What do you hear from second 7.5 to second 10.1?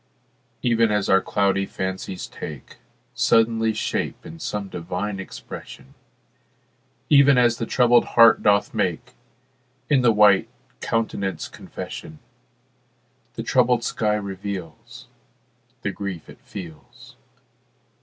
the troubled heart doth make In